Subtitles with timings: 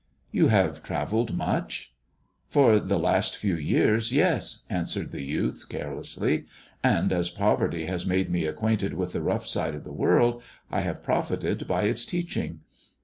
[0.31, 1.93] "You have travelled much
[2.51, 6.45] 1 ""For the last few years, yes," answered the youth care lessly;
[6.83, 10.41] and as poverty has made me acquainted with the rough side of the world,
[10.71, 12.61] I have profited by its teaching."